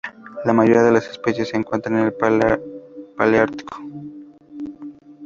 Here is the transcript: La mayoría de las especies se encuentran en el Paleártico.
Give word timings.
La 0.45 0.51
mayoría 0.51 0.81
de 0.81 0.93
las 0.93 1.05
especies 1.07 1.49
se 1.49 1.57
encuentran 1.57 1.95
en 1.99 2.05
el 2.05 2.13
Paleártico. 3.15 3.77